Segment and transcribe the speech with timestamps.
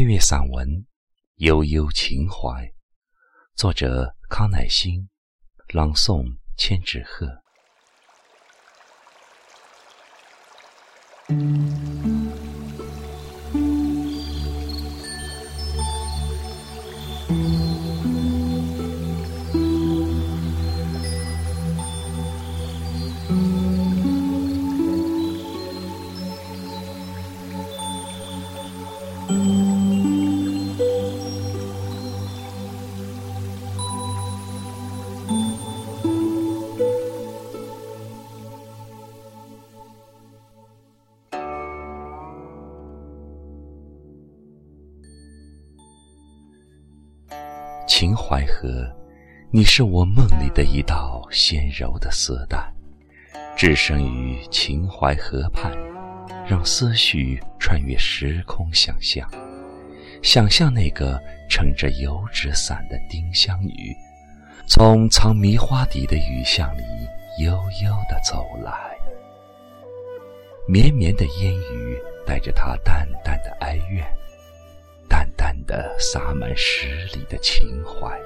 [0.00, 0.66] 岁月散文
[1.34, 2.48] 《悠悠情怀》，
[3.54, 5.10] 作者康乃馨，
[5.74, 7.26] 朗诵千纸鹤。
[47.90, 48.88] 秦淮河，
[49.50, 52.72] 你是我梦里的一道纤柔的丝带，
[53.56, 55.76] 置身于秦淮河畔，
[56.48, 59.28] 让思绪穿越时空，想象，
[60.22, 63.92] 想象那个撑着油纸伞的丁香雨，
[64.68, 66.82] 从藏迷花底的雨巷里
[67.42, 67.50] 悠
[67.82, 68.72] 悠地走来，
[70.68, 74.06] 绵绵的烟雨带着他淡淡的哀怨。
[75.70, 78.20] 的洒满十里的情怀，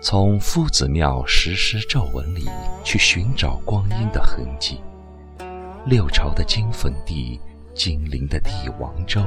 [0.00, 2.48] 从夫子庙石狮皱纹里
[2.82, 4.80] 去寻找光阴的痕迹。
[5.86, 7.40] 六朝的金粉地，
[7.72, 9.22] 金陵的帝王州，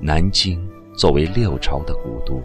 [0.00, 2.42] 南京作为六朝的古都，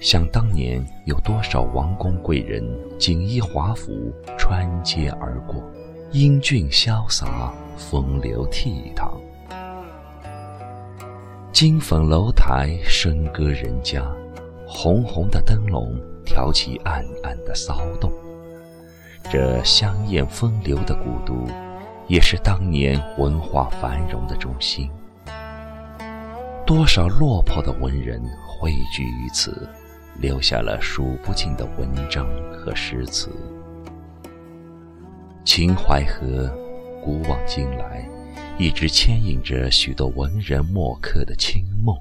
[0.00, 2.64] 想当年有多少王公贵人
[2.96, 5.60] 锦衣华服穿街而过，
[6.12, 9.25] 英俊潇洒，风流倜傥。
[11.56, 14.04] 金粉楼台，笙歌人家，
[14.68, 18.12] 红红的灯笼挑起暗暗的骚动。
[19.32, 21.50] 这香艳风流的古都，
[22.08, 24.90] 也是当年文化繁荣的中心。
[26.66, 29.66] 多少落魄的文人汇聚于此，
[30.20, 33.30] 留下了数不尽的文章和诗词。
[35.42, 36.54] 秦淮河，
[37.02, 38.06] 古往今来。
[38.58, 41.94] 一直牵引着许多文人墨客的清梦。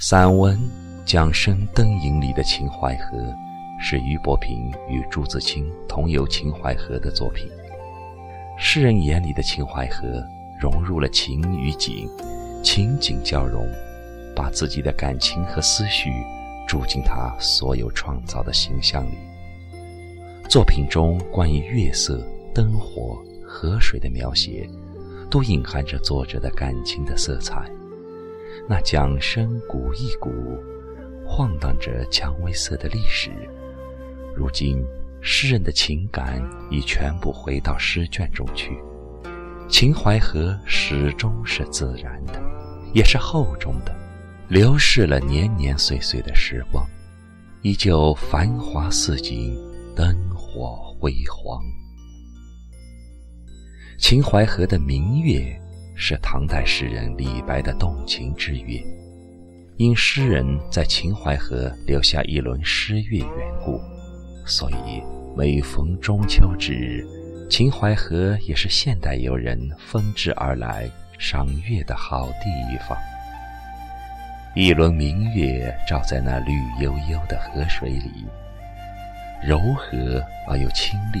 [0.00, 0.58] 散文
[1.06, 3.18] 《桨声灯影里的秦淮河》
[3.80, 7.48] 是俞伯平与朱自清同游秦淮河的作品。
[8.58, 10.24] 诗人眼里的秦淮河
[10.60, 12.10] 融入了情与景，
[12.60, 13.64] 情景交融，
[14.34, 16.10] 把自己的感情和思绪
[16.66, 19.14] 注进他所有创造的形象里。
[20.48, 24.68] 作品中关于月色、灯火、河水的描写。
[25.34, 27.68] 都隐含着作者的感情的色彩。
[28.68, 30.30] 那桨声鼓一鼓，
[31.26, 33.32] 晃荡着蔷薇色的历史。
[34.32, 34.86] 如今，
[35.20, 36.40] 诗人的情感
[36.70, 38.78] 已全部回到诗卷中去。
[39.68, 42.40] 秦淮河始终是自然的，
[42.92, 43.92] 也是厚重的，
[44.46, 46.86] 流逝了年年岁岁的时光，
[47.62, 49.52] 依旧繁华似锦，
[49.96, 51.60] 灯火辉煌。
[53.96, 55.56] 秦淮河的明月
[55.94, 58.82] 是唐代诗人李白的动情之月，
[59.76, 63.28] 因诗人在秦淮河留下一轮诗月缘
[63.64, 63.80] 故，
[64.44, 65.02] 所以
[65.36, 67.06] 每逢中秋之日，
[67.48, 72.98] 秦淮河也是现代游人纷至而来赏月的好地方。
[74.56, 78.26] 一轮明月照在那绿油油的河水里，
[79.46, 81.20] 柔和而又清丽。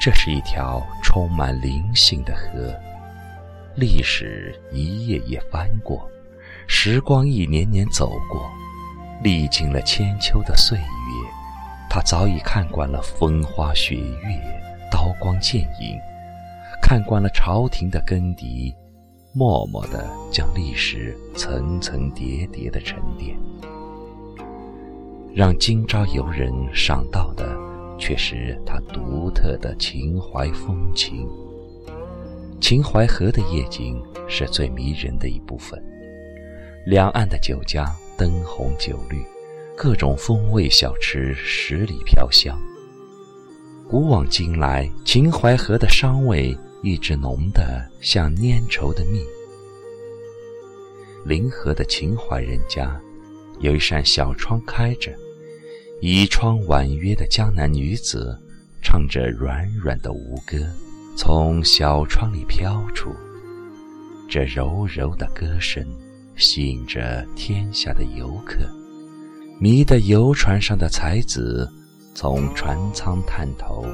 [0.00, 2.72] 这是一条充满灵性的河，
[3.74, 6.08] 历史一页页翻过，
[6.68, 8.48] 时光一年年走过，
[9.24, 10.84] 历经了千秋的岁月，
[11.90, 15.98] 他早已看惯了风花雪月、刀光剑影，
[16.80, 18.72] 看惯了朝廷的更迭，
[19.32, 23.36] 默默地将历史层层叠叠的沉淀，
[25.34, 27.67] 让今朝游人赏到的。
[27.98, 31.28] 却是它独特的秦淮风情。
[32.60, 35.82] 秦淮河的夜景是最迷人的一部分，
[36.86, 37.84] 两岸的酒家
[38.16, 39.22] 灯红酒绿，
[39.76, 42.58] 各种风味小吃十里飘香。
[43.88, 49.22] 古往今来，秦淮河的商味一直浓得像粘稠的蜜。
[51.24, 53.00] 临河的秦淮人家，
[53.60, 55.12] 有一扇小窗开着。
[56.00, 58.38] 倚窗婉约的江南女子，
[58.80, 60.56] 唱着软软的吴歌，
[61.16, 63.10] 从小窗里飘出。
[64.28, 65.84] 这柔柔的歌声，
[66.36, 68.58] 吸引着天下的游客，
[69.58, 71.68] 迷得游船上的才子，
[72.14, 73.84] 从船舱探头，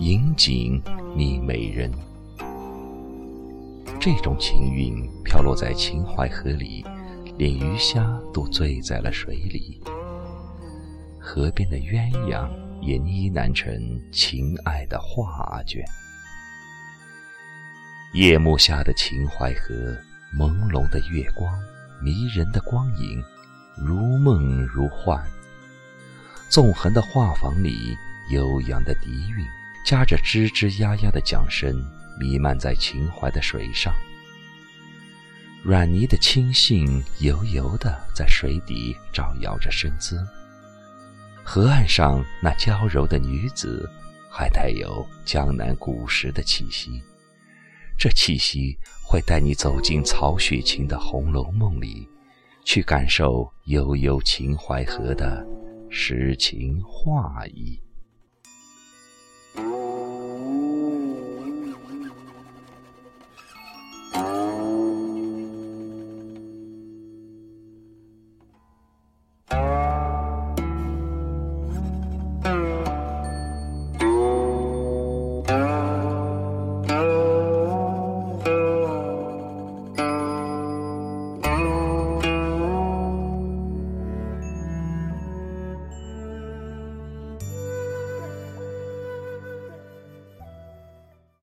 [0.00, 0.78] 引颈
[1.16, 1.90] 觅美人。
[3.98, 6.84] 这种情韵飘落在秦淮河里，
[7.38, 9.80] 连鱼虾都醉在了水里。
[11.28, 12.48] 河边的鸳鸯
[12.80, 13.70] 也呢喃成
[14.10, 15.84] 情爱的画卷。
[18.14, 19.74] 夜幕下的秦淮河，
[20.34, 21.52] 朦胧的月光，
[22.02, 23.22] 迷人的光影，
[23.76, 25.22] 如梦如幻。
[26.48, 27.94] 纵横的画舫里，
[28.30, 29.44] 悠扬的笛韵，
[29.84, 31.78] 夹着吱吱呀呀的桨声，
[32.18, 33.94] 弥漫在秦淮的水上。
[35.62, 40.26] 软泥的青荇油油的在水底招摇着身姿。
[41.50, 43.88] 河岸上那娇柔的女子，
[44.30, 47.02] 还带有江南古时的气息。
[47.98, 52.06] 这气息会带你走进曹雪芹的《红楼梦》里，
[52.66, 55.42] 去感受悠悠秦淮河的
[55.88, 57.80] 诗情画意。